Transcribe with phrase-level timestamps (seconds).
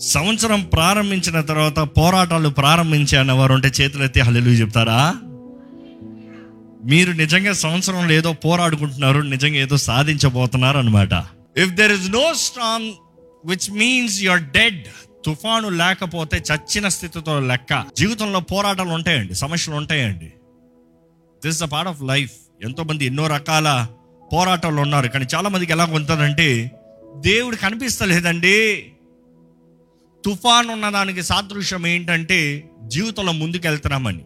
[0.00, 5.14] సంవత్సరం ప్రారంభించిన తర్వాత పోరాటాలు ప్రారంభించే అన్నవారు ఉంటే చేతులెత్తి హల్లు చెప్తారా?
[6.84, 11.12] మీరు నిజంగా సంవత్సరంలో ఏదో పోరాడుకుంటున్నారు నిజంగా ఏదో సాధించబోతున్నారు అనమాట
[11.58, 12.92] if there is no strong
[13.44, 14.84] which means your dead
[15.26, 17.84] తుఫాను లేకపోతే చచ్చిన స్థితితో లెక్క.
[17.98, 20.32] జీవితంలో పోరాటాలు ఉంటాయండి సమస్యలు ఉంటాయండి.
[21.46, 22.30] This the part of life
[22.64, 23.86] ఎంతో మంది ఎన్నో రకాల
[24.32, 25.08] పోరాటాలు ఉన్నారు.
[25.08, 26.70] కానీ చాలా మందికి ఎలా ఉంటుందంటే
[27.16, 28.86] దేవుడు కనిపిస్తలేదండి.
[30.24, 34.24] తుఫాన్ ఉన్న దానికి సాదృశ్యం ఏంటంటే జీవితంలో ముందుకు వెళ్తున్నామని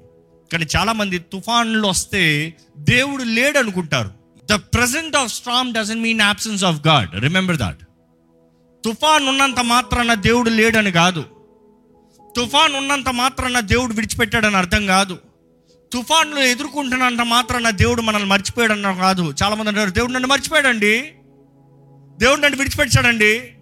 [0.53, 4.11] కానీ చాలామంది తుఫాన్లు వస్తే దేవుడు లేడు అనుకుంటారు
[4.51, 7.79] the present of storm doesn't mean absence of God remember that
[8.85, 11.25] తుఫాన్ ఉన్నంత మాత్రాన దేవుడు లేడని కాదు.
[12.37, 15.19] తుఫాన్ ఉన్నంత మాత్రాన దేవుడు విడిచిపెట్టాడని అర్థం కాదు.
[15.93, 19.35] తుఫాన్లు ఎదుర్కొంటున్నంత మాత్రాన దేవుడు మనల్ని మర్చిపోయాడన్న కాదు.
[19.43, 21.01] చాలామంది అంటారు దేవుడు నన్ను మర్చిపోయాడండి?
[22.19, 23.54] దేవుడు నన్ను విడిచిపెట్టాడండి?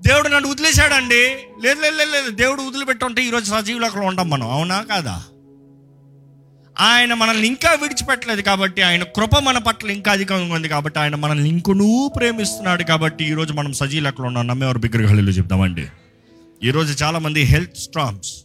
[0.00, 1.36] దేవుడు నన్ను వదిలేశాడండి.
[1.62, 2.30] లేదు లేదు లేదు లేదు.
[2.30, 4.50] దేవుడు వదిలిపెట్టుంటే ఈరోజు సజీవులకు ఉంటాం మనం.
[4.50, 5.24] అవునా కాదా?
[6.80, 11.48] ఆయన మనల్ని ఇంకా విడిచిపెట్టలేదు కాబట్టి ఆయన కృప మన పట్ల ఇంకా అధికంగా ఉంది కాబట్టి ఆయన మనల్ని
[11.48, 14.46] ఇంకొనూ ప్రేమిస్తున్నాడు కాబట్టి ఈరోజు మనం సజీలకులు ఉన్నాం.
[14.46, 15.86] నమ్మేవారు బిగ్రహాలు చెప్తామండి
[16.62, 18.44] ఈరోజు చాలామంది హెల్త్ స్ట్రామ్స్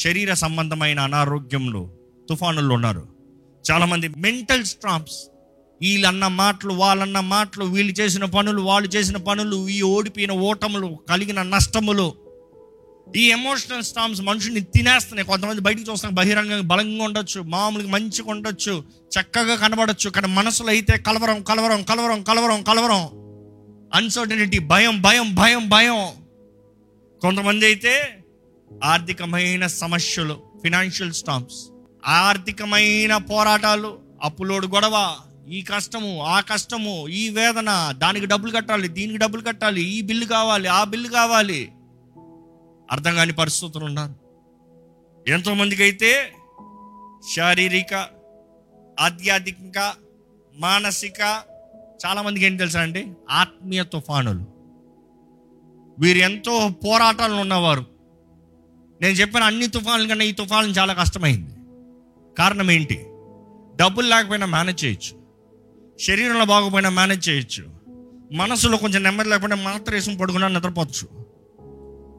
[0.00, 1.90] శరీర సంబంధమైన అనారోగ్యంలో
[2.28, 3.08] తుఫానుల్లో ఉన్నారు.
[3.70, 5.31] చాలామంది మెంటల్ స్ట్రామ్స్
[5.82, 12.14] వీళ్ళన్న మాటలు వాళ్ళన్న మాటలు వీళ్ళు చేసిన పనులు వాళ్ళు చేసిన పనులు ఈ ఓడిపోయిన ఓటములు కలిగిన నష్టములు
[13.16, 15.26] ఈ ఎమోషనల్ స్టామ్స్ మనుషుని తినేస్తున్నాయి.
[15.26, 21.42] కొంతమంది బయటికి చూస్తాం బహిరంగంగా బలంగా ఉండొచ్చు మామూలుగా మంచిగా ఉండొచ్చు చక్కగా కనబడొచ్చు కానీ మనసులో అయితే కలవరం
[21.42, 23.02] కలవరం కలవరం కలవరం కలవరం
[23.94, 25.98] అన్సర్టనిటీ భయం భయం భయం భయం.
[27.22, 27.94] కొంతమంది అయితే
[28.84, 31.58] ఆర్థికమైన సమస్యలు ఫినాన్షియల్ స్టామ్స్
[32.06, 34.96] ఆర్థికమైన పోరాటాలు అప్పులోడు గొడవ
[35.48, 40.68] ఈ కష్టము ఆ కష్టము ఈ వేదన దానికి డబ్బులు కట్టాలి దీనికి డబ్బులు కట్టాలి ఈ బిల్లు కావాలి
[40.68, 41.72] ఆ బిల్లు కావాలి.
[42.90, 44.14] అర్థం కాని పరిస్థితులు ఉన్నారు.
[45.28, 46.32] ఎంతోమందికి అయితే
[47.34, 48.08] శారీరక
[49.00, 49.94] ఆధ్యాత్మిక
[50.54, 51.42] మానసిక
[52.06, 53.12] చాలామందికి ఏం తెలుసా అండి?
[53.30, 54.46] ఆత్మీయ తుఫానులు.
[55.98, 57.86] వీరు ఎంతో పోరాటాలు ఉన్నవారు.
[59.00, 61.50] నేను చెప్పిన అన్ని తుఫాన్ల కన్నా ఈ తుఫాను చాలా కష్టమైంది.
[62.38, 63.06] కారణం ఏంటి?
[63.76, 65.21] డబ్బులు లేకపోయినా మేనేజ్ చేయొచ్చు.
[66.02, 67.64] శరీరంలో బాగోపోయినా మేనేజ్ చేయొచ్చు.
[68.32, 71.08] మనసులో కొంచెం నెమ్మది లేకపోయినా మాత్రం వేసుకుని పడుకున్నా నిద్రపోవచ్చు.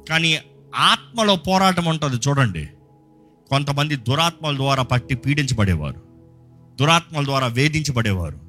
[0.10, 0.40] కానీ
[0.76, 2.70] ఆత్మలో పోరాటం ఉంటుంది చూడండి.
[3.50, 6.02] కొంతమంది దురాత్మల ద్వారా పట్టి పీడించబడేవారు.
[6.80, 8.40] దురాత్మల ద్వారా వేధించబడేవారు.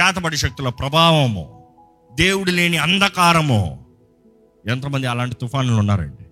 [0.00, 1.64] చేతబడి శక్తుల ప్రభావము
[2.14, 3.86] దేవుడు లేని అంధకారము.
[4.68, 6.25] ఎంతమంది అలాంటి తుఫానులు ఉన్నారండి.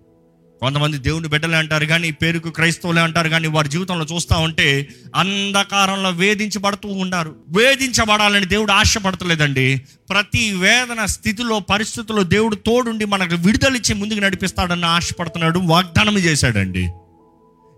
[0.61, 6.89] కొంతమంది దేవుని బిడ్డలే అంటారు కానీ పేరుకు క్రైస్తవులే అంటారు కానీ వారి జీవితంలో చూస్తూ ఉంటే అంధకారంలో వేధించబడుతూ
[6.89, 7.35] ఉన్నారు.
[7.47, 9.81] వేధించబడాలని దేవుడు ఆశపడతలేదండి.
[10.09, 16.89] ప్రతి వేదన స్థితిలో పరిస్థితుల్లో దేవుడు తోడుండి మనకు విడుదలిచ్చి ముందుకు నడిపిస్తాడని ఆశపడుతున్నాడు వాగ్దానం చేశాడండి.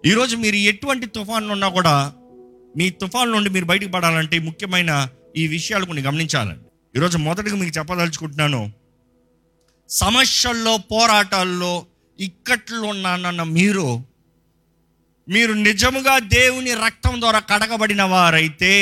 [0.06, 2.14] ఈరోజు మీరు ఎటువంటి తుఫాన్లు ఉన్నా కూడా
[2.78, 6.98] మీ తుఫాన్ నుండి మీరు బయటకు పడాలంటే ముఖ్యమైన ఈ విషయాలు కొన్ని గమనించాలండి.
[6.98, 8.72] ఈరోజు మొదటగా మీకు చెప్పదలుచుకుంటున్నాను
[9.90, 11.86] సమస్యల్లో పోరాటాల్లో
[12.20, 14.04] ఇక్కట్లు ఉన్నానన్న మీరు
[15.30, 18.76] మీరు నిజముగా దేవుని రక్తం ద్వారా కడగబడిన వారైతే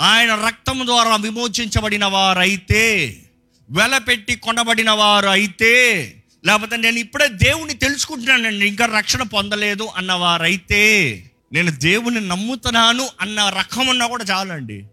[0.00, 3.16] ఆయన రక్తం ద్వారా విమోచించబడిన వారైతే
[3.70, 5.72] వెలపెట్టి కొనబడిన వారు అయితే
[6.46, 10.82] లేకపోతే నేను ఇప్పుడే దేవుని తెలుసుకుంటున్నానండి ఇంకా రక్షణ పొందలేదు అన్నవారైతే
[11.52, 14.84] నేను దేవుని నమ్ముతున్నాను అన్న రకం ఉన్నా కూడా చాలండి.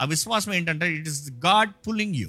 [0.00, 2.28] ఆ విశ్వాసం ఏంటంటే it is God pulling you.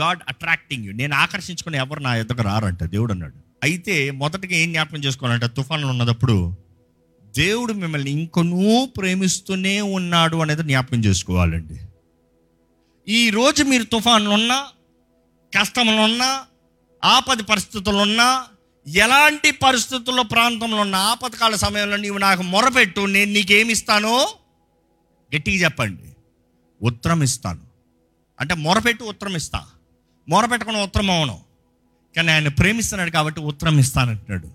[0.00, 0.92] God attracting you.
[0.92, 2.82] నేను ఆకర్షించుకుని ఎవరు నా ఎద్దకు రారంట.
[2.84, 6.54] దేవుడు అన్నాడు అయితే మొదటగా ఏం జ్ఞాపకం చేసుకోవాలంటే తుఫాన్లు ఉన్నదప్పుడు
[7.36, 11.76] దేవుడు మిమ్మల్ని ఇంకొనూ ప్రేమిస్తూనే ఉన్నాడు అనేది జ్ఞాపకం చేసుకోవాలండి.
[13.08, 14.66] ఈ రోజు మీరు తుఫాన్లు ఉన్నా
[15.60, 16.44] కష్టములు ఉన్నా
[17.04, 18.44] ఆపద పరిస్థితులు ఉన్నా
[18.86, 24.28] ఎలాంటి పరిస్థితుల్లో ప్రాంతంలో ఉన్న ఆపదకాల సమయంలో నీవు నాకు మొరపెట్టు నేను నీకేమి ఇస్తానో
[25.36, 26.02] గట్టిగా చెప్పండి.
[26.82, 27.60] ఉత్తరం ఇస్తాను.
[28.40, 29.66] అంటే మొరపెట్టి ఉత్తరం ఇస్తా.
[30.28, 31.40] మొరపెట్టకుండా ఉత్తరం అవను.
[32.16, 34.48] కానీ ఆయన ప్రేమిస్తున్నాడు కాబట్టి ఉత్తరం ఇస్తానంటున్నాడు.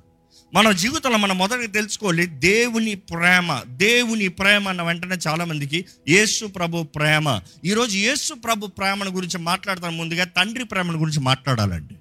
[0.53, 7.41] మన జీవితంలో మనం మొదటి తెలుసుకోవాలి దేవుని ప్రేమ దేవుని ప్రేమ అన్న వెంటనే చాలామందికి యేసు ప్రభు ప్రేమ.
[7.65, 11.95] ఈరోజు యేసు ప్రభు ప్రేమను గురించి మాట్లాడతాను ముందుగా తండ్రి ప్రేమను గురించి మాట్లాడాలండి.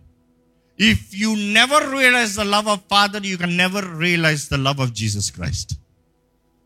[0.91, 4.93] If you never realise the love of father you can never realise the love of
[4.93, 5.75] Jesus Christ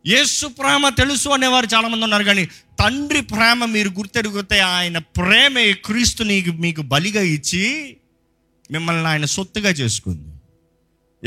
[0.07, 2.49] యేసు ప్రేమ తెలుసు అనేవారు చాలామంది ఉన్నారు కానీ
[2.79, 7.97] తండ్రి ప్రేమ మీరు గుర్తెరుగుతే ఆయన ప్రేమే క్రీస్తు నీకు మీకు బలిగా ఇచ్చి
[8.71, 10.33] మిమ్మల్ని ఆయన సొత్తుగా చేసుకుంది.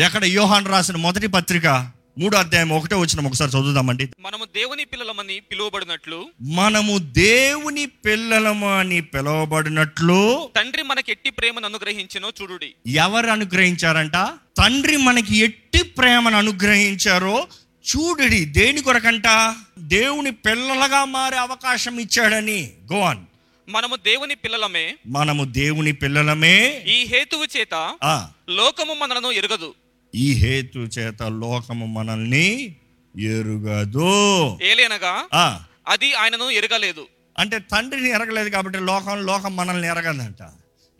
[0.03, 4.09] ఎక్కడ యోహాన్ రాసిన మొదటి పత్రిక మూడో అధ్యాయం ఒకటే వచ్చిన ఒకసారి చదువుదామండి.
[4.19, 12.75] మనము దేవుని పిల్లలమని పిలువబడినట్లు మనము దేవుని పిల్లలము అని పిలువబడినట్లు తండ్రి మనకి ఎట్టి ప్రేమను అనుగ్రహించినో చూడుడి.
[12.87, 14.13] ఎవరు అనుగ్రహించారంట?
[14.57, 17.47] తండ్రి మనకి ఎట్టి ప్రేమను అనుగ్రహించారో
[17.79, 19.55] చూడడి దేని కొరకంట?
[19.79, 22.71] దేవుని పిల్లలుగా మారే అవకాశం ఇచ్చాడని.
[22.93, 23.25] గోవాన్
[23.69, 24.95] మనము దేవుని పిల్లలమే.
[25.07, 26.83] మనము దేవుని పిల్లలమే.
[26.87, 28.29] ఈ హేతువు చేత ఆ.
[28.49, 29.73] లోకము మనలను ఎరగదు.
[30.15, 32.75] ఈ హేతు చేత లోకము మనల్ని
[33.19, 34.57] ఎరుగదు.
[34.61, 35.63] ఏలేనగా ఆ.
[35.87, 37.07] అది ఆయనను ఎరగలేదు.
[37.39, 40.49] అంటే తండ్రిని ఎరగలేదు కాబట్టి లోకం లోకం మనల్ని ఎరగదంట.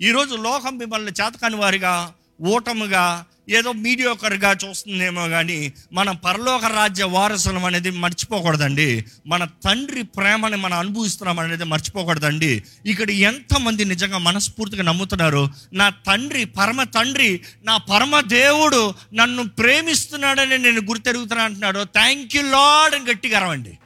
[0.01, 7.89] ఈరోజు లోకం మిమ్మల్ని చేతకాని వారిగా ఓటముగా ఏదో మీడియోకర్గా చూస్తుందేమో కానీ మన పరలోక రాజ్య వారసులం అనేది
[7.89, 9.05] మర్చిపోకూడదండి.
[9.27, 12.63] మన తండ్రి ప్రేమని మనం అనుభవిస్తున్నాం అనేది మర్చిపోకూడదండి.
[12.85, 20.81] ఇక్కడ ఎంతమంది నిజంగా మనస్ఫూర్తిగా నమ్ముతున్నారు నా తండ్రి పరమ తండ్రి నా పరమ దేవుడు నన్ను ప్రేమిస్తున్నాడని నేను
[20.81, 23.77] గుర్తెరుగుతున్నా అంటున్నాడు థ్యాంక్ యూ లాడ్ అని గట్టిగా అరవండి.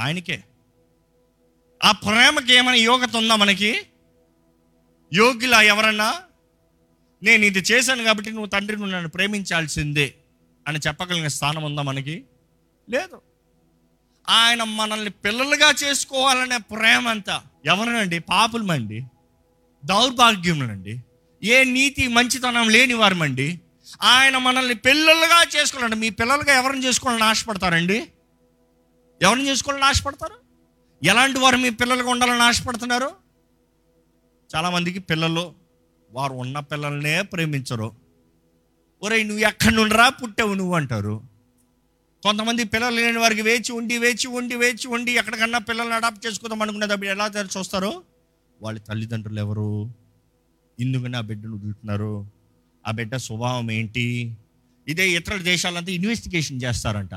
[0.00, 0.44] ఆయనకే.
[1.84, 3.80] ఆ ప్రేమకి ఏమైనా యోగత ఉందా మనకి?
[5.14, 6.14] యోగ్యులా ఎవరన్నా?
[7.22, 10.14] నేను ఇది చేశాను కాబట్టి నువ్వు తండ్రి నువ్వు నన్ను ప్రేమించాల్సిందే
[10.68, 12.24] అని చెప్పగలిగిన స్థానం ఉందా మనకి?
[12.88, 13.20] లేదు.
[14.28, 18.18] ఆయన మనల్ని పిల్లలుగా చేసుకోవాలనే ప్రేమ అంతా ఎవరినండి?
[18.18, 19.04] పాపులమండి.
[19.84, 20.98] దౌర్భాగ్యములండి
[21.42, 23.60] ఏ నీతి మంచితనం లేని వారమండి.
[24.02, 25.96] ఆయన మనల్ని పిల్లలుగా చేసుకోవాలండి.
[25.96, 28.06] మీ పిల్లలుగా ఎవరిని చేసుకోవాలని ఆశపడతారండి?
[29.22, 30.34] ఎవరిని చేసుకోవాలని ఆశపడతారు?
[31.02, 33.23] ఎలాంటి వారు మీ పిల్లలుగా ఉండాలని ఆశపడుతున్నారు?
[34.56, 35.52] చాలామందికి పిల్లలు
[36.12, 37.92] వారు ఉన్న పిల్లల్నే ప్రేమించరు.
[39.02, 40.74] ఒరేయ్ నువ్వు ఎక్కడి నుండిరా పుట్టావు నువ్వు?
[40.74, 41.22] అంటారు.
[42.22, 47.08] కొంతమంది పిల్లలు లేని వారికి వేచి ఉండి వేచి ఉండి వేచి ఉండి ఎక్కడికన్నా పిల్లల్ని అడాప్ట్ చేసుకుందాం అనుకునేటప్పుడు
[47.08, 48.02] ఎలా తెరిచి చూస్తారు?
[48.62, 49.92] వాళ్ళ తల్లిదండ్రులు ఎవరు?
[50.80, 52.26] ఎందుకని ఆ బిడ్డను వదులుతున్నారు?
[52.86, 54.36] ఆ బిడ్డ స్వభావం ఏంటి?
[54.88, 57.10] ఇదే ఇతర దేశాలంతా ఇన్వెస్టిగేషన్ చేస్తారంట.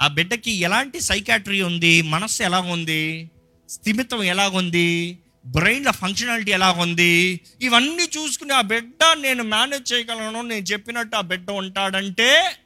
[0.00, 2.02] ఆ బిడ్డకి ఎలాంటి సైకాట్రీ ఉంది?
[2.02, 3.30] మనస్సు ఎలా ఉంది?
[3.68, 5.18] స్థిమితం ఎలాగుంది?
[5.46, 7.40] బ్రెయిన్ల ఫంక్షనాలిటీ ఎలా ఉంది?
[7.60, 12.56] ఇవన్నీ చూసుకుని ఆ బిడ్డ నేను మేనేజ్ చేయగలను నేను చెప్పినట్టు ఆ బిడ్డ ఉంటాడంటే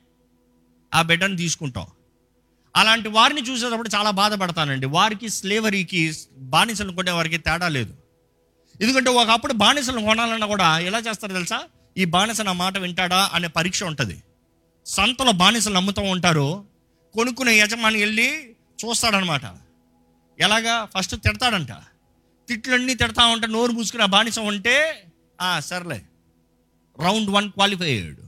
[0.94, 1.86] ఆ బిడ్డను తీసుకుంటాం.
[2.76, 4.86] అలాంటి వారిని చూసేటప్పుడు చాలా బాధపడతానండి.
[4.86, 7.94] వారికి స్లేవరీకి బానిసలు కొనే వారికి తేడా లేదు.
[8.80, 11.60] ఎందుకంటే ఒకప్పుడు బానిసలు కొనాలన్నా కూడా ఎలా చేస్తారు తెలుసా?
[11.96, 14.22] ఈ బానిస నా మాట వింటాడా అనే పరీక్ష ఉంటుంది.
[14.86, 16.64] సంతలో బానిసలు అమ్ముతూ ఉంటారు.
[17.14, 19.40] కొనుక్కునే యజమాని వెళ్ళి చూస్తాడనమాట.
[20.40, 20.88] ఎలాగా?
[20.98, 21.68] ఫస్ట్ తిడతాడంట.
[22.48, 25.04] తిట్లన్నీ తిడతా ఉంటే నోరు మూసుకుని ఆ బానిస ఉంటే
[25.40, 26.02] "ఆ, సర్లే.
[27.00, 28.22] రౌండ్ వన్ క్వాలిఫై అయ్యాడు.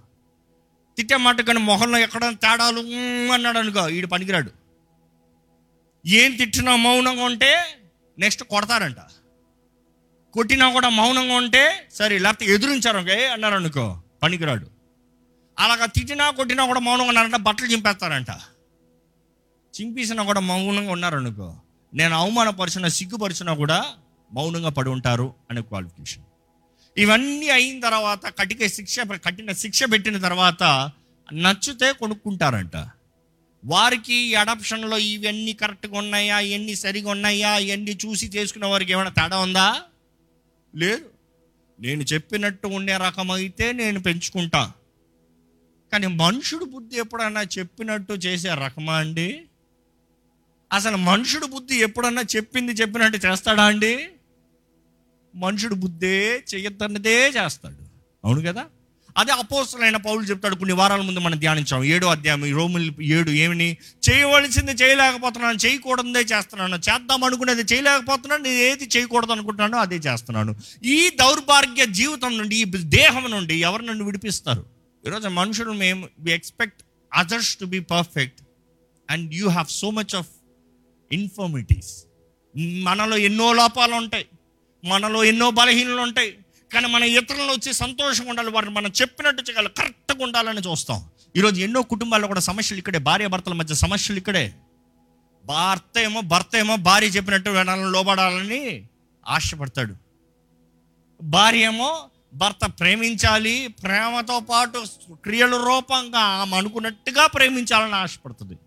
[0.96, 2.80] తిట్టే మాట కానీ మొహంలో ఎక్కడ తేడాలు
[3.32, 4.50] అన్నాడు అనుకో వీడు పనికిరాడు.
[6.06, 7.78] ఏం తిట్టినా మౌనంగా ఉంటే
[8.18, 8.96] నెక్స్ట్ కొడతారంట.
[10.32, 12.98] కొట్టినా కూడా మౌనంగా ఉంటే సరే లేకపోతే ఎదురించారు
[13.32, 14.66] అన్నారు అనుకో పనికిరాడు.
[15.58, 18.30] అలాగా తిట్టినా కొట్టినా కూడా మౌనంగా ఉన్నారంట బట్టలు చింపేస్తారంట.
[19.80, 21.56] చింపేసినా కూడా మౌనంగా ఉన్నారనుకో
[21.94, 23.84] నేను అవమానపరిచినా సిగ్గుపరిచినా కూడా
[24.32, 26.22] మౌనంగా పడి ఉంటారు అనే క్వాలిఫికేషన్
[26.98, 30.90] ఇవన్నీ అయిన తర్వాత కటిక శిక్ష కఠిన శిక్ష పెట్టిన తర్వాత
[31.32, 32.76] నచ్చితే కొనుక్కుంటారంట.
[33.64, 39.80] వారికి అడాప్షన్లో ఇవన్నీ కరెక్ట్గా ఉన్నాయా ఇవన్నీ సరిగా ఉన్నాయా ఇవన్నీ చూసి చేసుకునే వారికి ఏమైనా తేడా ఉందా?
[40.76, 41.10] లేదు.
[41.80, 44.72] నేను చెప్పినట్టు ఉండే రకమైతే నేను పెంచుకుంటా.
[45.92, 49.42] కానీ మనుషుడు బుద్ధి ఎప్పుడన్నా చెప్పినట్టు చేసే రకమా అండి?
[50.72, 54.08] అసలు మనుషుడు బుద్ధి ఎప్పుడన్నా చెప్పింది చెప్పినట్టు చేస్తాడా అండి?
[55.34, 57.76] మనుషుడు బుద్ధే చెయ్యొద్దన్నదే చేస్తాడు.
[58.24, 58.64] అవును కదా?
[59.18, 61.84] అదే అపోస్తులైన పౌలు చెప్తాడు కొన్ని వారాల ముందు మనం ధ్యానించాం.
[61.84, 63.76] ఏడో అధ్యాయం ఈ రోమిల్ ఏడు ఏమని?
[64.10, 66.76] చేయవలసింది చేయలేకపోతున్నాను చేయకూడదే చేస్తున్నాను.
[66.76, 70.56] చేద్దాం అనుకునేది చేయలేకపోతున్నాను నేను ఏది చేయకూడదు అనుకుంటున్నానో అదే చేస్తున్నాను.
[70.84, 74.64] ఈ దౌర్భాగ్య జీవితం నుండి ఈ దేహం నుండి ఎవరు నన్ను విడిపిస్తారు?
[75.06, 76.82] ఈరోజు మనుషులు మేము we expect
[77.14, 78.42] others to be perfect
[79.10, 80.28] and you have so much of
[81.12, 82.04] infirmities
[82.58, 84.26] మనలో ఎన్నో లోపాలు ఉంటాయి
[84.84, 86.38] మనలో ఎన్నో బలహీనలు ఉంటాయి.
[86.74, 88.50] కానీ మన ఇతరులను వచ్చి సంతోషంగా ఉండాలి.
[88.50, 89.68] వారిని మనం చెప్పినట్టు చేయాలి.
[89.68, 91.04] కరెక్ట్గా ఉండాలని చూస్తాం.
[91.36, 92.98] ఈరోజు ఎన్నో కుటుంబాల్లో కూడా సమస్యలు ఇక్కడే.
[92.98, 94.54] భార్య భర్తల మధ్య సమస్యలు ఇక్కడే.
[95.44, 98.82] భర్త ఏమో భర్త ఏమో భార్య చెప్పినట్టు వినాలని లోబడాలని
[99.28, 99.94] ఆశపడతాడు.
[101.22, 103.68] భార్య ఏమో భర్త ప్రేమించాలి.
[103.68, 108.58] ప్రేమతో పాటు క్రియల రూపంగా ఆమె అనుకున్నట్టుగా ప్రేమించాలని ఆశపడుతుంది.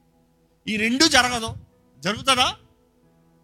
[0.67, 1.55] ఈ రెండు జరగదు.
[1.99, 2.55] జరుగుతుందా?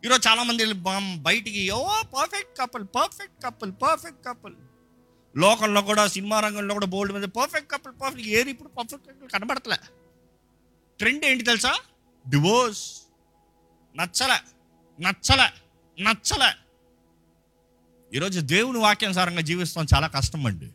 [0.06, 0.74] ఈరోజు చాలామంది
[1.18, 4.54] బయటికి ఓ perfect couple perfect couple perfect couple
[5.38, 9.76] లోకంలో కూడా సినిమా రంగంలో కూడా బోల్డ్ మీద పర్ఫెక్ట్ కపుల్ పర్ఫెక్ట్ ఏది ఇప్పుడు పర్ఫెక్ట్ కపుల్ కనబడతలే.
[11.00, 11.76] ట్రెండ్ ఏంటి తెలుసా?
[12.30, 13.02] డివోర్స్
[13.96, 14.40] నచ్చలే
[15.02, 15.50] నచ్చలే
[16.04, 16.54] నచ్చలే.
[18.14, 20.70] ఈరోజు దేవుని వాక్యానుసారంగా జీవిస్తాం చాలా కష్టం అండి.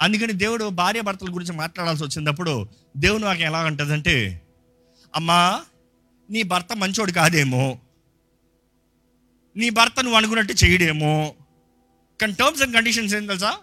[0.00, 4.42] అందుకని దేవుడు భార్య భర్తల గురించి మాట్లాడాల్సి వచ్చినప్పుడు దేవుని వాక్యం ఎలా ఉంటుందంటే
[5.14, 5.64] అమ్మా
[6.30, 7.78] నీ భర్త మంచోడు కాదేమో.
[9.56, 11.34] నీ భర్త నువ్వు అనుకున్నట్టు చేయడేమో.
[12.20, 13.56] కానీ టర్మ్స్ అండ్ కండిషన్స్ ఏం తెలుసా?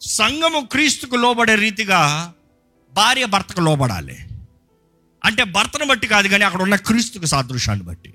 [0.00, 2.32] సంఘము క్రీస్తుకు లోబడే రీతిగా
[2.92, 4.18] భార్య భర్తకు లోబడాలి.
[5.24, 8.14] అంటే భర్తను బట్టి కాదు కానీ అక్కడ ఉన్న క్రీస్తుకు సాదృశ్యాన్ని బట్టి.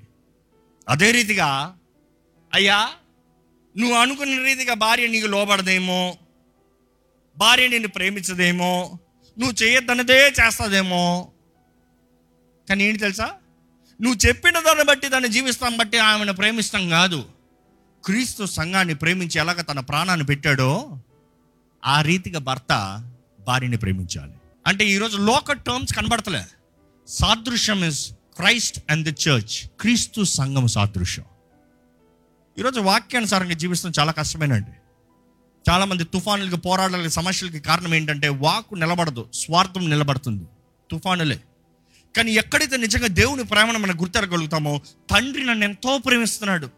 [0.88, 1.76] అదే రీతిగా
[2.54, 2.90] అయ్యా
[3.76, 6.18] నువ్వు అనుకున్న రీతిగా భార్య నీకు లోబడదేమో
[7.38, 8.98] భార్య నిన్ను ప్రేమించదేమో
[9.38, 11.32] నువ్వు చేయొద్దన్నదే చేస్తుందేమో.
[12.68, 13.34] కానీ ఏంటి తెలుసా?
[14.02, 17.24] నువ్వు చెప్పిన దాన్ని బట్టి దాన్ని జీవిస్తాం బట్టి ఆమెను ప్రేమిస్తాం కాదు.
[18.04, 20.98] క్రీస్తు సంఘాన్ని ప్రేమించి ఎలాగ తన ప్రాణాన్ని పెట్టాడో
[21.84, 23.02] ఆ రీతిగా భర్త
[23.40, 24.32] భార్యని ప్రేమించాలి.
[24.66, 26.44] అంటే ఈరోజు లోక టర్మ్స్ కనబడతలే.
[27.08, 31.24] సాదృశ్యం is Christ and the church క్రీస్తు సంఘం సాదృశ్యం.
[32.58, 34.70] ఈరోజు వాక్యానుసారంగా జీవిస్తాం చాలా కష్టమేనండి.
[35.70, 40.44] చాలామంది తుఫానులకి పోరాటాలకి సమస్యలకి కారణం ఏంటంటే వాక్కు నిలబడదు స్వార్థం నిలబడుతుంది.
[40.90, 41.40] తుఫానులే.
[42.16, 44.80] కానీ ఎక్కడైతే నిజంగా దేవుని ప్రేమను మనం గుర్తెరగలుగుతామో
[45.10, 46.70] తండ్రి నన్ను ఎంతో ప్రేమిస్తున్నాడు.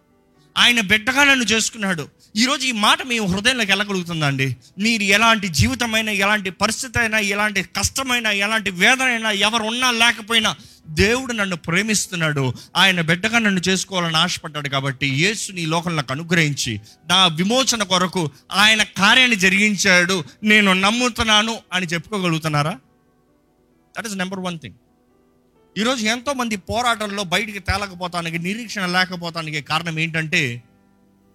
[0.59, 2.09] ఆయన బిడ్డగా నన్ను చేసుకున్నాడు.
[2.37, 4.57] ఈరోజు ఈ మాట మీ హృదయంలోకి వెళ్ళగలుగుతుందండి.
[4.78, 10.57] మీరు ఎలాంటి జీవితమైనా ఎలాంటి పరిస్థితి అయినా ఎలాంటి కష్టమైనా ఎలాంటి వేదన అయినా ఎవరు ఉన్నా లేకపోయినా
[10.88, 12.54] దేవుడు నన్ను ప్రేమిస్తున్నాడు.
[12.76, 18.83] ఆయన బిడ్డగా నన్ను చేసుకోవాలని ఆశపడ్డాడు కాబట్టి యేసు నీ లోకంలో నాకు అనుగ్రహించి నా విమోచన కొరకు ఆయన
[18.83, 20.25] కార్యాన్ని జరిగించాడు.
[20.42, 22.75] నేను నమ్ముతున్నాను అని చెప్పుకోగలుగుతున్నారా?
[23.99, 24.75] That is number one thing
[25.78, 30.62] ఈరోజు ఎంతో మంది పోరాటంలో బయటికి తేలకపోతానికి నిరీక్షణ లేకపోతానికి కారణం ఏంటంటే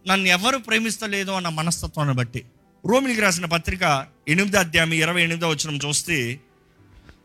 [0.08, 2.44] నన్ను ఎవరు ప్రేమిస్తలేదు అన్న మనస్తత్వాన్ని బట్టి.
[2.86, 6.40] రోమిలికి రాసిన పత్రిక ఎనిమిది అధ్యాయం ఇరవై ఎనిమిదో వచ్చిన చూస్తే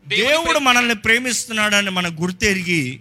[0.07, 2.99] దేవుడు మనల్ని ప్రేమిస్తున్నాడని మన గుర్తెరిగి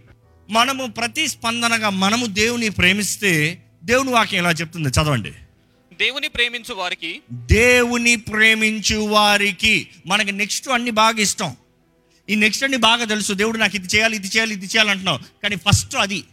[0.51, 4.89] మనము ప్రతి స్పందనగా మనము దేవుని ప్రేమిస్తే దేవుని వాక్యం ఎలా చెప్తుంది.
[4.89, 5.31] చదవండి.
[5.93, 9.89] దేవుని ప్రేమించు వారికి దేవుని ప్రేమించు వారికి.
[10.07, 11.57] మనకి నెక్స్ట్ అన్ని బాగా ఇష్టం.
[12.31, 13.33] ఈ నెక్స్ట్ అన్ని బాగా తెలుసు.
[13.33, 15.19] దేవుడు నాకు ఇది చేయాలి ఇది చేయాలి ఇది చేయాలి అంటున్నావు.
[15.43, 16.25] కానీ ఫస్ట్ అది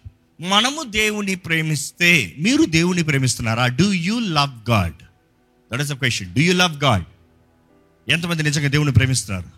[0.42, 3.68] మనము దేవుని ప్రేమిస్తే మీరు దేవుని ప్రేమిస్తున్నారా?
[3.68, 5.00] Do you love God
[5.74, 7.04] that is a question do you love God
[8.10, 9.50] ఎంతమంది నిజంగా దేవుని ప్రేమిస్తున్నారు?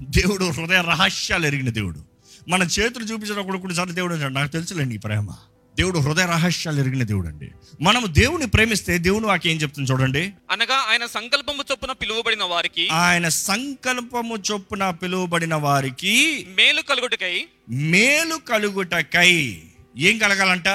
[0.00, 2.00] దేవుడు హృదయ రహస్యాలు ఎరిగిన దేవుడు.
[2.48, 5.28] మన చేతులు చూపించినప్పుడు కొన్నిసార్లు దేవుడు నాకు తెలుసులేండి ఈ ప్రేమ.
[5.78, 7.50] దేవుడు హృదయ రహస్యాలు ఎరిగిన దేవుడు అండి
[7.80, 10.32] మనము దేవుని ప్రేమిస్తే దేవుని వాకి ఏం చెప్తుంది చూడండి.
[10.50, 19.62] అనగా ఆయన సంకల్పము చొప్పున పిలువబడిన వారికి ఆయన సంకల్పము చొప్పున పిలువబడిన వారికి మేలు కలుగుటకై మేలు కలుగుటకై
[19.98, 20.68] ఏం కలగాలంట?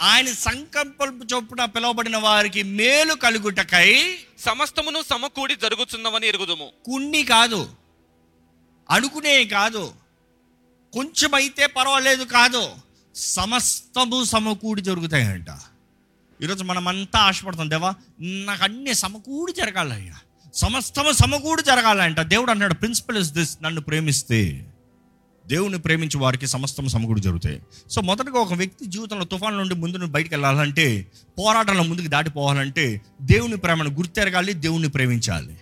[0.00, 6.68] ఆయన సంకల్పము చొప్పున పిలువబడిన వారికి మేలు కలుగుటకై సమస్తమును సమకూడి జరుగుతున్నవని ఎరుగుదుము.
[6.84, 7.68] కొన్ని కాదు
[8.90, 9.92] అనుకునే కాదు
[10.92, 12.70] కొంచెం అయితే పర్వాలేదు కాదు
[13.14, 15.46] సమస్తము సమకూడి జరుగుతాయంట.
[16.42, 20.14] ఈరోజు మనమంతా ఆశపడతాం దేవా నాకు అన్ని సమకూడి జరగాలయ్యా.
[20.54, 22.20] సమస్తము సమకూడి జరగాలంట.
[22.20, 24.66] దేవుడు అన్నాడు ప్రిన్సిపల్ ఇస్ దిస్ నన్ను ప్రేమిస్తే.
[25.46, 27.62] దేవుని ప్రేమించే వారికి సమస్తం సమకూడి జరుగుతాయి.
[27.90, 31.06] సో మొదటగా ఒక వ్యక్తి జీవితంలో తుఫాన్ నుండి ముందు నుండి బయటికి వెళ్ళాలంటే
[31.38, 35.56] పోరాటంలో ముందుకు దాటిపోవాలంటే దేవుని ప్రేమను గుర్తెరగాలి దేవుని ప్రేమించాలి.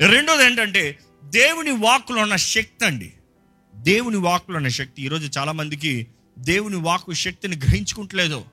[0.00, 3.12] రెండోది ఏంటంటే దేవుని వాక్కులో ఉన్న శక్తి అండి.
[3.74, 5.02] దేవుని వాక్కులో ఉన్న శక్తి.
[5.02, 6.06] ఈరోజు చాలామందికి
[6.38, 8.44] దేవుని వాక్కు శక్తిని గ్రహించుకుంటలేదు.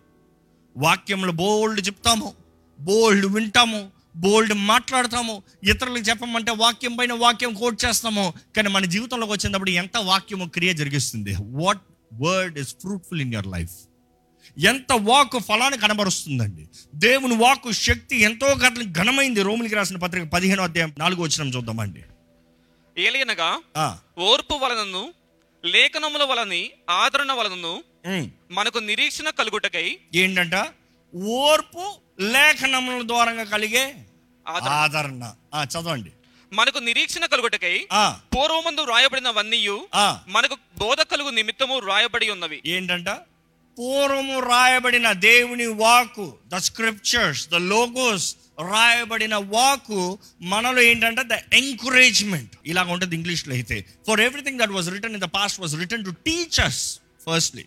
[0.77, 2.33] వాక్యంలో బోల్డ్ చెప్తాము
[2.79, 8.33] బోల్డ్ వింటాము బోల్డ్ మాట్లాడతాము ఇతరులకు చెప్పమంటే వాక్యం పైన వాక్యం కోట్ చేస్తాము.
[8.55, 11.35] కానీ మన జీవితంలోకి వచ్చినప్పుడు ఎంత వాక్యము క్రియ జరిగిస్తుంది?
[11.39, 11.81] What
[12.13, 13.71] word is fruitful in your life
[14.59, 16.69] ఎంత వాక్ ఫలాన్ని కనబరుస్తుందండి?
[16.95, 19.41] దేవుని వాక్కు శక్తి ఎంతో ఘన- ఘనమైంది.
[19.41, 22.03] రోమిలికి రాసిన పత్రిక పదిహేనో అధ్యాయం నాలుగో వచ్చిన చూద్దామండి.
[22.97, 23.59] ఏలియనగా
[24.19, 25.22] ఓర్పు వలనను
[25.65, 27.83] లేఖనముల వలని ఆదరణ వలనను.
[28.51, 30.55] మనకు నిరీక్షణ కలుగుటకై ఏంటంట?
[31.15, 31.83] ఓర్పు
[32.19, 33.95] లేఖనముల ద్వారంగా కలిగే
[34.47, 35.23] ఆదరణ.
[35.63, 36.11] చదవండి.
[36.53, 37.87] మనకు నిరీక్షణ కలుగుటకై
[38.35, 42.61] పూర్వమందు రాయబడినవన్నీయు ఆ, మనకు బోధ కలుగు నిమిత్తము రాయబడి ఉన్నవి.
[42.65, 43.09] ఏంటంట?
[43.79, 52.91] పూర్వము రాయబడిన దేవుని వాకు ద స్క్రిప్చర్స్ ద లోగోస్ రాయబడిన వాకు మనలో ఏంటంటే ద ఎంకరేజ్మెంట్ ఇలాగ
[52.91, 53.85] ఉంటుంది ఇంగ్లీష్లో అయితే.
[54.07, 57.65] For everything that was return in the past was return to teachers firstly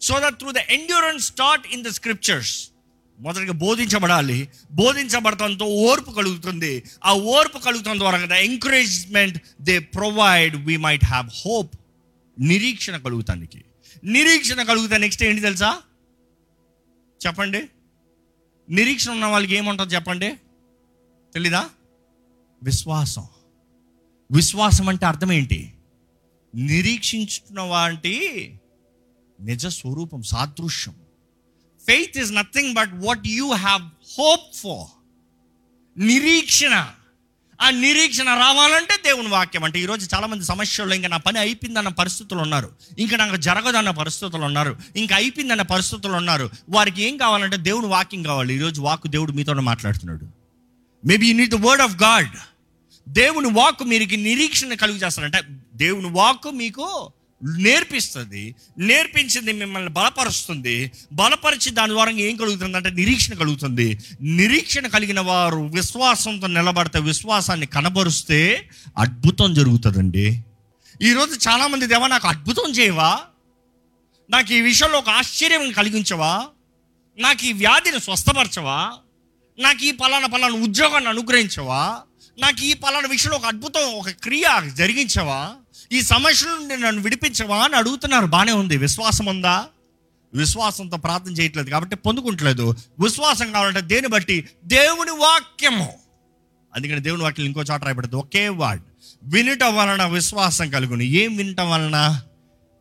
[0.00, 2.68] so that through the endurance start in the scriptures
[3.20, 4.48] మొదటిగా బోధించబడాలి.
[4.72, 6.82] బోధించబడటంతో ఓర్పు కలుగుతుంది.
[7.04, 11.76] ఆ ఓర్పు కలుగుతున్న ద్వారా the encouragement they provide we might have hope
[12.38, 13.64] నిరీక్షణ కలుగుతానికి.
[14.04, 15.82] నిరీక్షణ కలుగుతా నెక్స్ట్ ఏంటి తెలుసా?
[17.26, 17.68] చెప్పండి.
[18.70, 20.34] నిరీక్షణ ఉన్న వాళ్ళకి ఏముంటుంది చెప్పండి?
[21.34, 21.70] తెలీదా?
[22.62, 23.26] విశ్వాసం.
[24.32, 25.74] విశ్వాసం అంటే అర్థం ఏంటి?
[26.54, 28.54] నిరీక్షించుతున్న వాటి
[29.40, 30.94] నిజ స్వరూపం సాదృశ్యం.
[31.86, 33.82] Faith is nothing but what you have
[34.18, 34.86] hope for
[36.00, 36.94] నిరీక్షణ.
[37.62, 42.70] ఆ నిరీక్షణ రావాలంటే దేవుని వాక్యం అంటే ఈరోజు చాలామంది సమస్యల్లో ఇంకా నా పని అయిపోయిందన్న పరిస్థితులు ఉన్నారు.
[42.98, 44.76] ఇంకా నాకు జరగదన్న పరిస్థితులు ఉన్నారు.
[44.96, 46.50] ఇంకా అయిపోయిందన్న పరిస్థితులు ఉన్నారు.
[46.68, 48.54] వారికి ఏం కావాలంటే దేవుని వాక్యం కావాలి.
[48.54, 50.26] ఈరోజు వాక్కు దేవుడు మీతో మాట్లాడుతున్నాడు.
[51.06, 52.28] Maybe you need the word of God
[53.08, 55.42] దేవుని వాక్కు మీకు నిరీక్షణ కలుగు చేస్తారంటే
[55.74, 57.12] దేవుని వాక్కు మీకు
[57.44, 60.92] నేర్పిస్తుంది నేర్పించింది మిమ్మల్ని బలపరుస్తుంది.
[61.12, 63.98] బలపరిచి దాని ద్వారా ఏం కలుగుతుంది అంటే నిరీక్షణ కలుగుతుంది.
[64.20, 68.68] నిరీక్షణ కలిగిన వారు విశ్వాసంతో నిలబడితే విశ్వాసాన్ని కనబరుస్తే
[68.98, 70.42] అద్భుతం జరుగుతుందండి.
[71.02, 73.20] ఈరోజు చాలామంది దేవా నాకు అద్భుతం చేయవా?
[74.30, 76.46] నాకు ఈ విషయంలో ఒక ఆశ్చర్యం కలిగించవా?
[77.18, 78.92] నాకు ఈ వ్యాధిని స్వస్థపరచవా?
[79.58, 82.00] నాకు ఈ పలానా పలానా ఉద్యోగాన్ని అనుగ్రహించవా?
[82.38, 85.54] నాకు ఈ పలానా విషయంలో ఒక అద్భుతం ఒక క్రియ జరిగించవా?
[85.92, 88.26] ఈ సమస్య నుండి నన్ను విడిపించవా అని అడుగుతున్నారు.
[88.26, 88.76] బాగానే ఉంది.
[88.76, 89.66] విశ్వాసం ఉందా?
[90.34, 92.74] విశ్వాసంతో ప్రార్థన చేయట్లేదు కాబట్టి పొందుకుంటలేదు.
[93.00, 94.48] విశ్వాసం కావాలంటే దేని బట్టి?
[94.64, 95.92] దేవుని వాక్యము.
[96.74, 98.16] అందుకని దేవుని వాక్యం ఇంకో చోట రాయబడదు.
[98.16, 98.82] ఒకే వర్డ్.
[99.22, 101.02] వినటం వలన విశ్వాసం కలుగును.
[101.02, 102.22] ఏం వినటం వలన?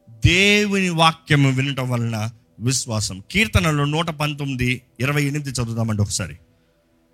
[0.10, 3.24] దేవుని వాక్యము వినటం వలన విశ్వాసం.
[3.32, 6.38] కీర్తనలో నూట పంతొమ్మిది ఇరవై ఎనిమిది చదువుదామండి ఒకసారి.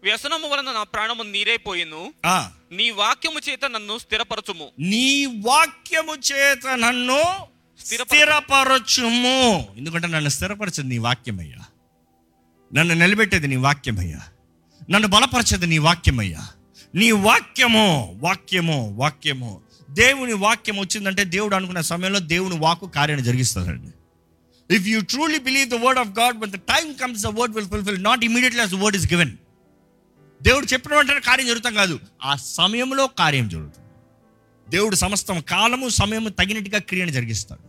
[0.04, 2.14] వ్యసనము వలన నా ప్రాణము నీరైపోయిను.
[2.26, 4.68] ఆ, నీ వాక్యము చేత నన్ను స్థిరపరచుము.
[4.80, 7.24] నీ వాక్యము చేత నన్ను
[7.80, 8.06] స్థిరపరచు.
[8.06, 9.68] స్థిరపరచుము.
[9.78, 11.66] ఎందుకంటే నన్ను స్థిరపరచదు నీ వాక్యమయ్యా.
[12.74, 14.20] నన్ను నిలబెట్టేది నీ వాక్యమయ్యా.
[14.90, 16.48] నన్ను బలపరచేది నీ వాక్యమయ్యా.
[16.96, 19.62] నీ వాక్యము వాక్యము వాక్యము.
[19.90, 23.92] దేవుని వాక్యం వచ్చిందంటే దేవుడు అనుకున్న సమయంలో దేవుని వాక్కు కార్యాన్ని జరిగిస్తాడండి.
[24.76, 27.70] If you truly believe the word of God but the time comes the word will
[27.70, 29.32] fulfil not immediately as word is given
[30.42, 32.00] దేవుడు చెప్పిన వెంటనే కార్యం జరుగుతాం కాదు.
[32.24, 33.88] ఆ సమయంలో కార్యం జరుగుతుంది.
[34.70, 37.68] దేవుడు సమస్తం కాలము సమయము తగినట్టుగా క్రియను జరిగిస్తాడు.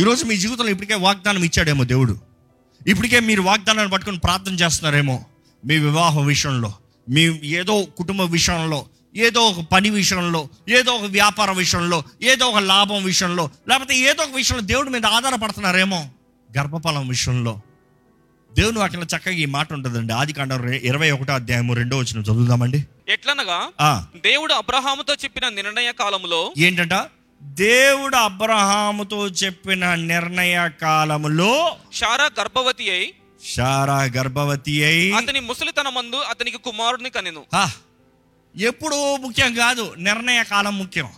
[0.00, 2.20] ఈరోజు మీ జీవితంలో ఇప్పటికే వాగ్దానం ఇచ్చాడేమో దేవుడు.
[2.86, 5.24] ఇప్పటికే మీరు వాగ్దానాన్ని పట్టుకొని ప్రార్థన చేస్తున్నారేమో
[5.66, 6.74] మీ వివాహ విషయంలో
[7.08, 13.04] మీ ఏదో కుటుంబ విషయంలో ఏదో ఒక పని విషయంలో ఏదో ఒక వ్యాపార విషయంలో ఏదో ఒక లాభం
[13.04, 16.08] విషయంలో లేకపోతే ఏదో ఒక విషయంలో దేవుడి మీద ఆధారపడుతున్నారేమో
[16.58, 17.60] గర్భఫలం విషయంలో
[18.54, 20.12] దేవుని వాక్యంలో చక్కగా ఈ మాట ఉంటుందండి.
[20.12, 22.80] ఆది కాండం ఇరవై ఒకటో అధ్యాయము రెండో వచ్చిన చదువుదామండి.
[23.08, 23.90] ఎట్లనగా ఆ,
[24.24, 26.94] దేవుడు అబ్రహాముతో చెప్పిన నిర్ణయ కాలములో ఏంటంట?
[27.42, 31.50] దేవుడు అబ్రహాముతో చెప్పిన నిర్ణయ కాలములో
[31.92, 33.08] షారా గర్భవతి అయి
[33.44, 37.42] షారా గర్భవతి అయి అతని ముసలితనమందు అతనికి కుమారుడిని కనెను.
[38.54, 41.08] ఎప్పుడు ముఖ్యం కాదు నిర్ణయ కాలం ముఖ్యం.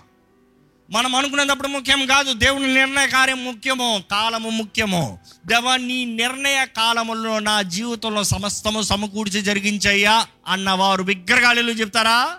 [0.91, 2.33] మనం అనుకునేటప్పుడు ముఖ్యం కాదు.
[2.33, 5.19] దేవుని నిర్ణయ కార్యం ముఖ్యమో కాలము ముఖ్యమో.
[5.47, 12.37] దేవా నీ నిర్ణయ కాలములో నా జీవితంలో సమస్తము సమకూర్చి జరిగించయ్యా అన్నవారు విగ్రహాలు చెప్తారా?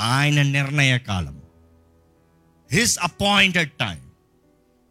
[0.00, 1.42] ఆయన నిర్ణయ కాలం
[2.72, 4.07] హిస్ అపాయింటెడ్ టైం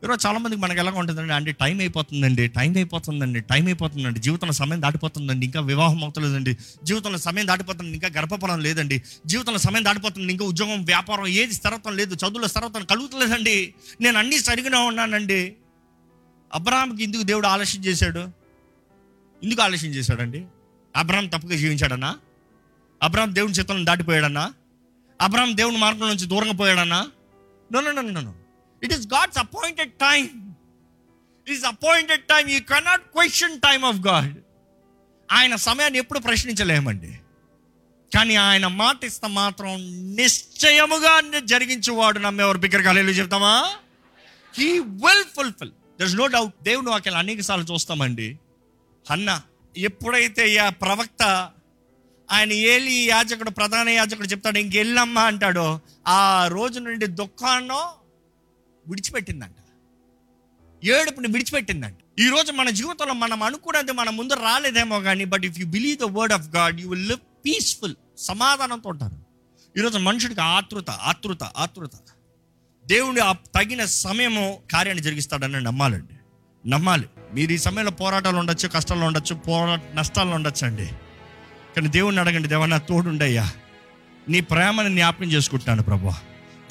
[0.03, 5.45] ఈరోజు చాలామందికి మనకి ఎలా ఉంటుందండి అంటే టైం అయిపోతుందండి టైం అయిపోతుందండి టైం అయిపోతుందండి జీవితంలో సమయం దాటిపోతుందండి
[5.45, 11.27] ఇంకా వివాహం అవుతలేదండి జీవితంలో సమయం దాటిపోతుంది ఇంకా గర్భఫలం లేదండి జీవితంలో సమయం దాటిపోతుంది ఇంకా ఉద్యోగం వ్యాపారం
[11.27, 15.55] ఏది స్థిరత్వం లేదు చదువులో స్థిరత్వం కలుగుతలేదండి నేను అన్నీ సరిగ్గా ఉన్నానండి.
[16.53, 18.21] అబ్రహాంకి ఎందుకు దేవుడు ఆలస్యం చేశాడు?
[19.43, 20.45] ఎందుకు ఆలస్యం చేశాడండి?
[20.95, 22.15] అబ్రహాం తప్పుగా జీవించాడన్నా
[23.01, 24.53] అబ్రహాం దేవుని చిత్తం దాటిపోయాడన్నా
[25.21, 26.99] అబ్రహాం దేవుని మార్గం నుంచి దూరంగా పోయాడన్నా
[27.71, 28.33] no no no no no
[28.83, 30.53] it is God's appointed time
[31.47, 34.37] it is appointed time you cannot question time of God
[35.31, 37.19] ఆయన సమయాన్ని ఎప్పుడు ప్రశ్నించలేమండి.
[38.15, 39.69] కానీ ఆయన మాట ఇస్తే మాత్రం
[40.15, 43.71] నిశ్చయముగా జరిగించేవాడు నమ్మేవారు బిగ్గరగా హల్లెలూయా చెప్తామా?
[44.55, 48.39] He will fulfil there no doubt దేవుని వాక్యాలు అనేక సార్లు చూస్తామండి.
[49.11, 49.41] అన్న
[49.77, 51.51] ఎప్పుడైతే ఆ ప్రవక్త
[52.31, 57.96] ఆయన ఏలి యాజకుడు ప్రధాన యాజకుడు చెప్తాడు ఇంకెళ్ళమ్మా అంటాడో ఆ రోజు నుండి దుఃఖాన్నో
[58.87, 59.55] విడిచిపెట్టిందంట.
[60.83, 61.95] ఏడుపుని విడిచిపెట్టిందంట.
[62.19, 66.03] ఈ రోజు మన జీవితంలో మనం అనుకున్నది మన ముందు రాలేదేమో కానీ but if you believe the
[66.03, 69.17] word of God you will live peaceful సమాధానంతో ఉంటారు.
[69.79, 71.91] ఈరోజు మనుషుడికి ఆతృత ఆతృత ఆతృత.
[72.85, 76.13] దేవుడు ఆ తగిన సమయము కార్యాన్ని జరిగిస్తాడని నమ్మాలండి.
[76.69, 77.05] నమ్మాలి.
[77.33, 80.85] మీరు ఈ సమయంలో పోరాటాలు ఉండొచ్చు కష్టాలు ఉండొచ్చు పోరా నష్టాలు ఉండొచ్చు అండి.
[81.75, 83.51] కానీ దేవుణ్ణి అడగండి దేవా నా తోడుండయ్యా.
[84.29, 86.15] నీ ప్రేమను జ్ఞాపకం చేసుకుంటాను ప్రభా.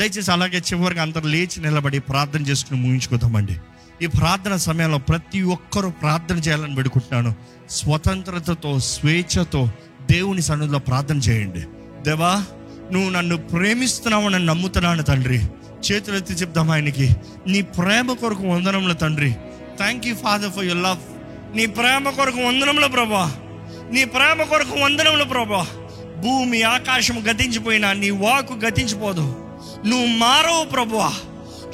[0.01, 3.57] దయచేసి అలాగే చివరికి అందరు లేచి నిలబడి ప్రార్థన చేసుకుని ముగించుకుందామండి.
[4.03, 7.35] ఈ ప్రార్థన సమయంలో ప్రతి ఒక్కరూ ప్రార్థన చేయాలని పెడుకుంటున్నాను
[7.71, 9.71] స్వతంత్రతతో స్వేచ్ఛతో
[10.11, 11.61] దేవుని సన్నిధిలో ప్రార్థన చేయండి.
[12.03, 12.45] దేవా
[12.93, 15.43] నువ్వు నన్ను ప్రేమిస్తున్నావు నన్ను నమ్ముతున్నాను తండ్రి.
[15.93, 17.17] చేతులెత్తి చెప్దాం ఆయనకి.
[17.47, 19.33] నీ ప్రేమ కొరకు వందనంలో తండ్రి.
[19.77, 23.37] Thank you father for your love నీ ప్రేమ కొరకు వందనంలో ప్రభా.
[23.93, 25.67] నీ ప్రేమ కొరకు వందనములు ప్రభా.
[26.23, 29.46] భూమి ఆకాశం గతించిపోయినా నీ వాకు గతించిపోదు.
[29.85, 31.13] నువ్వు మారవు ప్రభువా.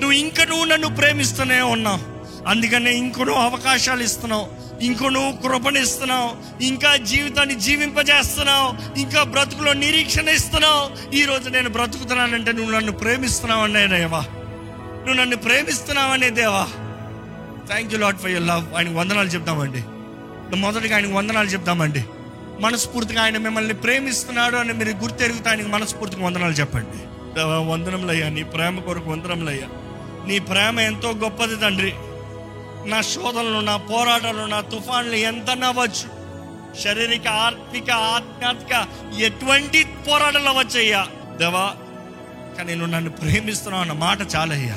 [0.01, 2.01] నువ్వు ఇంక నువ్వు నన్ను ప్రేమిస్తూనే ఉన్నావు.
[2.49, 4.63] అందుకనే ఇంకొను అవకాశాలు ఇస్తున్నావు.
[4.83, 8.99] ఇంకో నువ్వు కృపణిస్తున్నావు ఇంకా జీవితాన్ని జీవింపజేస్తున్నావు.
[9.01, 11.15] ఇంకా బ్రతుకులో నిరీక్షణ ఇస్తున్నావు.
[11.15, 14.21] ఈ రోజు నేను బ్రతుకుతున్నానంటే నువ్వు నన్ను ప్రేమిస్తున్నావు అనే దేవా.
[14.99, 16.67] నువ్వు నన్ను ప్రేమిస్తున్నావు అనే దేవా.
[17.69, 19.85] Thank you lot for your love ఆయనకు వందనాలు చెప్తామండి
[20.57, 22.05] మొదటిగా ఆయనకు వందనాలు చెప్తామండి
[22.61, 27.22] మనస్ఫూర్తిగా ఆయన మిమ్మల్ని ప్రేమిస్తున్నాడు అని మీరు గుర్తెరుగుతా ఆయనకు మనస్ఫూర్తిగా వందనాలు చెప్పండి.
[27.41, 29.69] వందనములయ్యా నీ ప్రేమ కొరకు వందనములయ్యా.
[30.27, 31.93] నీ ప్రేమ ఎంతో గొప్పది తండ్రి.
[32.91, 36.23] నా శోధనలు నా పోరాటాలు నా తుఫాన్లు ఎంత నవ్వచ్చు.
[36.83, 38.87] శారీరక ఆర్థిక ఆధ్యాత్మిక
[39.21, 41.75] ఎటువంటి పోరాటాలు అవ్వచ్చయ్యా దేవా
[42.59, 44.75] కానీ నువ్వు నన్ను ప్రేమిస్తున్నావు అన్న మాట చాలయ్యా.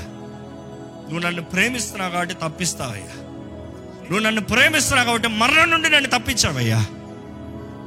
[1.06, 3.22] నువ్వు నన్ను ప్రేమిస్తున్నావు కాబట్టి తప్పిస్తావయ్యా.
[4.02, 6.80] నువ్వు నన్ను ప్రేమిస్తున్నావు కాబట్టి మరణం నుండి నన్ను తప్పించావయ్యా.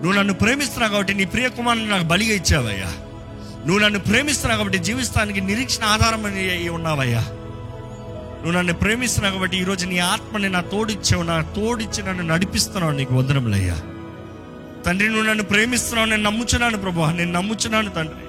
[0.03, 2.93] నువ్వు నన్ను ప్రేమిస్తున్నావు కాబట్టి నీ ప్రియ కుమారుని నాకు బలిగా ఇచ్చావయ్యా.
[3.67, 7.21] నువ్వు నన్ను ప్రేమిస్తున్నావు కాబట్టి జీవిస్తానికి నిరీక్షణ ఆధారం అని ఉన్నావయ్యా.
[8.39, 13.75] నువ్వు నన్ను ప్రేమిస్తున్నావు కాబట్టి ఈరోజు నీ ఆత్మని నా తోడిచ్చావు నా తోడిచ్చి నన్ను నడిపిస్తున్నావు నీకు వందనములయ్యా.
[14.87, 18.29] తండ్రి నువ్వు నన్ను ప్రేమిస్తున్నావు నేను నమ్ముచున్నాను ప్రభు నేను నమ్ముచున్నాను తండ్రి.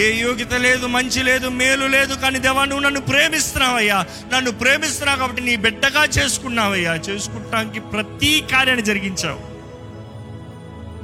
[0.00, 4.06] ఏ యోగ్యత లేదు మంచి లేదు మేలు లేదు కానీ దేవా నువ్వు నన్ను ప్రేమిస్తున్నావయ్యా.
[4.34, 6.94] నన్ను ప్రేమిస్తున్నావు కాబట్టి నీ బిడ్డగా చేసుకున్నావయ్యా.
[6.94, 9.58] చేసుకుంటానికి ప్రతి కార్యాన్ని జరిగించావు.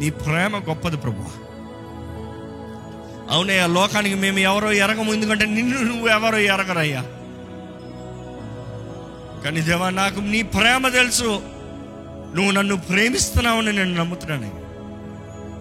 [0.00, 1.43] నీ ప్రేమ గొప్పది ప్రభు.
[3.30, 7.02] అవునయ్యా లోకానికి మేము ఎవరో ఎరగము ఎందుకంటే నిన్ను నువ్వు ఎవరో ఎరగరయ్యా.
[9.44, 11.42] కానీ దేవా నాకు నీ ప్రేమ తెలుసు.
[12.34, 14.60] నువ్వు నన్ను ప్రేమిస్తున్నావని నేను నమ్ముతున్నానయ్యా.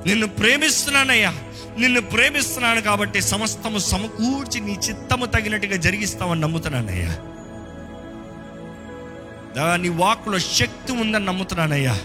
[0.07, 1.33] నిన్ను ప్రేమిస్తున్నానయ్యా.
[1.77, 7.09] నిన్ను ప్రేమిస్తున్నాను కాబట్టి సమస్తము సమకూర్చి నీ చిత్తము తగినట్టుగా జరిగిస్తామని నమ్ముతున్నానయ్యా.
[9.55, 11.99] దేవా నీ వాక్కులో శక్తి ఉందని నమ్ముతున్నానయ్యా.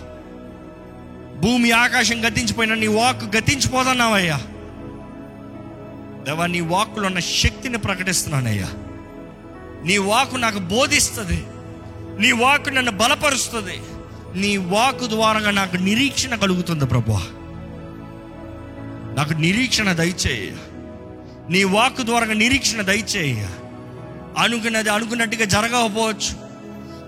[1.40, 4.40] భూమి ఆకాశం గతించిపోయినా నీ వాక్ గతించిపోతున్నావయ్యా
[6.28, 8.68] దేవా నీ వాక్కులో ఉన్న శక్తిని ప్రకటిస్తున్నానయ్యా.
[9.84, 11.46] నీ వాకు నాకు బోధిస్తుంది.
[12.20, 13.82] నీ వాకు నన్ను బలపరుస్తుంది.
[14.40, 17.12] నీ వాకు ద్వారా నాకు నిరీక్షణ కలుగుతుంది ప్రభు.
[19.16, 20.50] నాకు నిరీక్షణ దయచేయ
[21.50, 23.46] నీ వాక్కు ద్వారా నిరీక్షణ దయచేయ
[24.38, 26.36] అనుకున్నది అనుకున్నట్టుగా జరగకపోవచ్చు.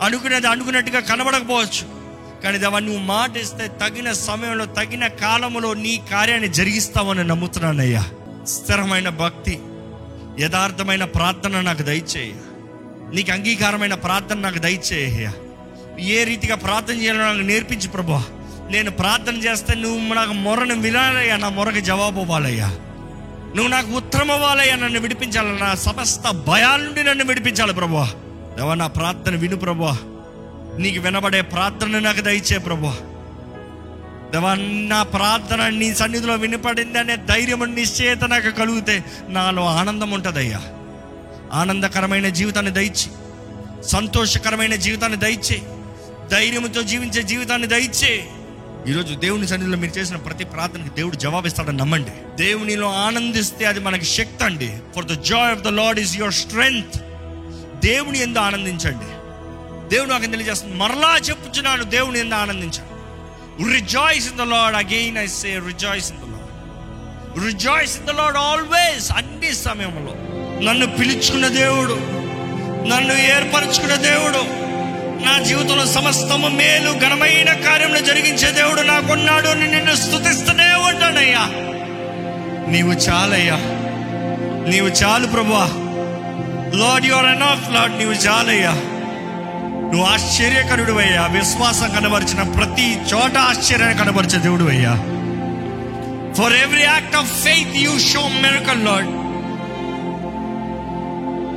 [0.02, 2.00] అనుకున్నది అనుకున్నట్టుగా కనబడకపోవచ్చు.
[2.42, 8.04] కానీ దేవా నువ్వు మాట ఇస్తే తగిన సమయంలో తగిన కాలంలో నీ కార్యాన్ని జరిగిస్తావని నమ్ముతున్నానయ్యా.
[8.46, 9.61] స్థిరమైన భక్తి
[10.40, 12.33] యథార్థమైన ప్రార్థన నాకు దయచేయ.
[13.14, 15.31] నీకు అంగీకారమైన ప్రార్థన నాకు దయచేయ.
[16.03, 18.24] ఏ రీతిగా ప్రార్థన చేయాలో నాకు నేర్పించు ప్రభా
[18.70, 22.66] నేను ప్రార్థన చేస్తే నువ్వు నాకు మొరను వినాలయ్యా నా మొరకు జవాబు అవ్వాలయ్యా.
[23.57, 25.61] నువ్వు నాకు ఉత్తరం అవ్వాలయ్యా నన్ను విడిపించాలి.
[25.61, 28.11] నా సమస్త భయాల నుండి నన్ను విడిపించాలి ప్రభా
[28.57, 29.98] దేవా నా ప్రార్థన విను ప్రభా
[30.79, 32.96] నీకు వినబడే ప్రార్థన నాకు దయచే ప్రభా
[34.33, 40.62] దేవా నా ప్రార్థన నీ సన్నిధిలో వినపడింది అనే ధైర్యం నిశ్చేత నాకు కలిగితే నాలో ఆనందం ఉంటుందయ్యా.
[41.53, 43.11] ఆనందకరమైన జీవితాన్ని దయచి
[43.85, 45.62] సంతోషకరమైన జీవితాన్ని దయచే
[46.31, 48.29] ధైర్యంతో జీవించే జీవితాన్ని దయచే
[48.88, 52.11] ఈరోజు దేవుని సన్నిధిలో మీరు చేసిన ప్రతి ప్రార్థనకి దేవుడు జవాబిస్తాడని నమ్మండి.
[52.43, 54.79] దేవునిలో ఆనందిస్తే అది మనకి శక్తి అండి.
[54.97, 57.03] For the joy of the lord is your strength
[57.87, 59.07] దేవుని ఎందు ఆనందించండి.
[59.88, 62.89] దేవుడు నాకు తెలియజేస్తుంది మరలా చెప్పుచున్నాను దేవుని ఎందు ఆనందించండి.
[63.73, 68.37] Rejoice in the lord again I say rejoice in the lord rejoice in the lord
[68.37, 70.15] always అన్ని సమయంలో.
[70.67, 71.95] నన్ను పిలుచుకున్న దేవుడు
[72.89, 74.71] నన్ను ఏర్పరచుకున్న దేవుడు
[75.25, 79.49] నా జీవితంలో సమస్తము మేలు ఘనమైన కార్యములు జరిగించే దేవుడు నాకున్నాడు.
[79.49, 81.47] అని నిన్ను స్థుతిస్తూనే ఉంటానయ్యా.
[82.71, 83.57] నీవు చాలయ్యా.
[84.69, 85.65] నీవు చాలు ప్రభువా.
[86.79, 88.71] లార్డ్ యువర్ ఎనఫ్ లార్డ్ నీవు చాలయ్యా.
[89.92, 94.92] నువ్వు ఆశ్చర్యకరుడు అయ్యా విశ్వాసం కనబరిచిన ప్రతి చోట ఆశ్చర్యాన్ని కనబరిచే దేవుడు అయ్యా
[96.35, 99.11] for every act of faith you show miracle lord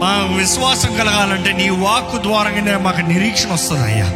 [0.02, 4.10] మా విశ్వాసం కలగాలంటే నీ వాక్ ద్వారానే మాకు నిరీక్షణ వస్తుంది అయ్యా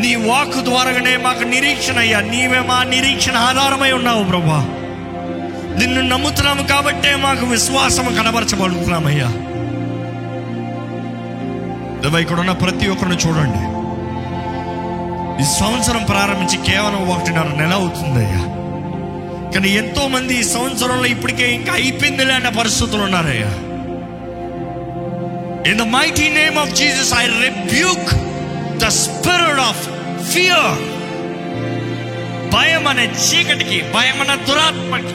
[0.00, 2.20] నీ వాక్ ద్వారానే మాకు నిరీక్షణ అయ్యా.
[2.20, 4.60] నీవే మా నిరీక్షణ ఆధారమై ఉన్నావు ప్రభా.
[5.78, 9.28] నిన్ను నమ్ముతున్నాము కాబట్టే మాకు విశ్వాసం కనబరచబడుతున్నామయ్యా.
[12.02, 13.62] దేవా ఇక్కడ ఉన్న ప్రతి ఒక్కరిని చూడండి.
[15.42, 18.42] ఈ సంవత్సరం ప్రారంభించి కేవలం ఒకటిన్నర నెల అవుతుందయ్యా
[19.54, 23.50] కానీ ఎంతో మంది ఈ సంవత్సరంలో ఇప్పటికే ఇంకా అయిపోయింది లేని పరిస్థితులు ఉన్నారయ్యా.
[25.70, 28.08] In the mighty name of Jesus I rebuke
[28.84, 29.82] the spirit of
[30.32, 30.70] fear
[32.54, 35.14] భయం అనే చీకటికి భయం అనే దురాత్మకి.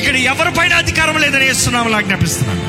[0.00, 2.62] ఇక్కడ ఎవరిపైన అధికారం లేదని ఇస్తున్నాము ఆజ్ఞాపిస్తున్నాను.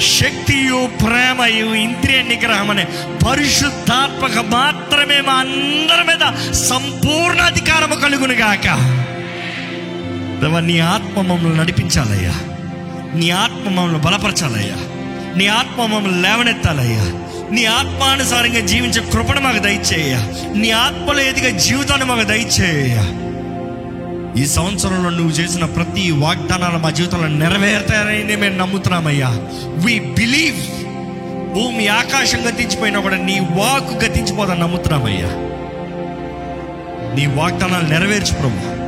[0.00, 2.88] శక్తియు ప్రేమయు ఇంద్రియ నిగ్రహం అనే
[3.28, 8.66] పరిశుద్ధాత్మక మాత్రమే మా అందరి మీద సంపూర్ణ అధికారము కలుగును గాక.
[10.60, 12.34] నీ ఆత్మ మమ్మల్ని నడిపించాలయ్యా.
[13.14, 14.76] నీ ఆత్మ మమ్మల్ని బలపరచాలయ్యా.
[15.36, 17.04] నీ ఆత్మ మమ్మల్ని లేవనెత్తాలయ్యా.
[17.50, 20.18] నీ ఆత్మానుసారంగా జీవించే కృపణ మాకు దయచేయ
[20.54, 23.27] నీ ఆత్మలో ఎదిగే జీవితాన్ని మాకు దయచేయ
[24.38, 29.28] ఈ సంవత్సరంలో నువ్వు చేసిన ప్రతి వాగ్దానాలు మా జీవితంలో నెరవేరుతాయని మేము నమ్ముతున్నామయ్యా.
[29.86, 30.84] వి బిలీవ్
[31.54, 35.28] భూమి ఆకాశం గతించిపోయినా కూడా నీ వాక్ గతించిపోదని నమ్ముతున్నామయ్యా.
[37.14, 38.78] నీ వాగ్దానాలు నెరవేర్చు ప్రభు.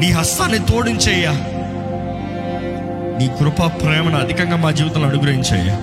[0.00, 1.32] నీ హస్తాన్ని తోడించేయ్యా.
[3.18, 5.80] నీ కృప ప్రేమను అధికంగా మా జీవితంలో అనుగ్రహించయ్యా.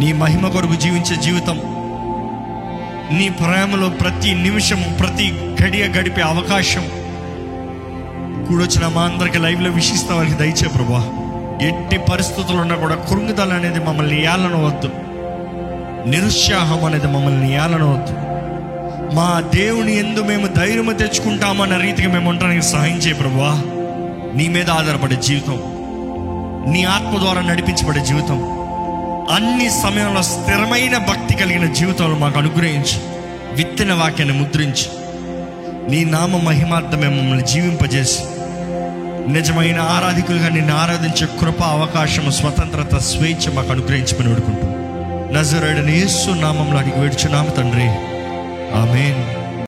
[0.00, 1.73] నీ మహిమ కొరకు జీవించే జీవితం
[3.12, 6.82] నీ ప్రేమలో ప్రతి నిమిషం ప్రతి గడియ గడిపే అవకాశం
[8.48, 11.06] కూడొచ్చిన మా అందరికి లైవ్లో విశిస్త వారికి దయచే ప్రభా
[11.62, 14.90] ఎట్టి పరిస్థితులు ఉన్నా కూడా కృంగుదల అనేది మమ్మల్ని ఏలనవద్దు.
[16.10, 18.12] నిరుత్సాహం అనేది మమ్మల్ని ఏలనవద్దు.
[19.14, 23.62] మా దేవుని ఎందు మేము ధైర్యం తెచ్చుకుంటామన్న రీతికి మేము ఉండడానికి సహాయం చేయ ప్రభా.
[24.34, 25.58] నీ మీద ఆధారపడే జీవితం
[26.72, 28.53] నీ ఆత్మ ద్వారా నడిపించబడే జీవితం.
[29.30, 32.98] అన్ని సమయంలో స్థిరమైన భక్తి కలిగిన జీవితంలో మాకు అనుగ్రహించి.
[33.52, 34.88] విత్తిన వాక్యాన్ని ముద్రించి.
[35.90, 38.18] నీ నామ మహిమార్థమే మమ్మల్ని జీవింపజేసి.
[39.32, 44.68] నిజమైన ఆరాధికులుగా నిన్ను ఆరాధించే కృప అవకాశం స్వతంత్రత స్వేచ్ఛ మాకు అనుగ్రహించమని వేడుకుంటూ
[45.38, 47.88] నజరుడని యేసు నామంలో అడిగి వేడుచున్నాము తండ్రి.
[48.80, 49.43] ఆమెన్.